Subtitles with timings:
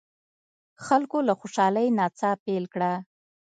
[0.85, 2.91] خلکو له خوشالۍ نڅا پیل کړه.